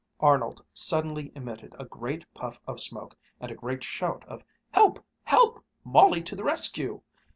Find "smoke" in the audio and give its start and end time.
2.79-3.15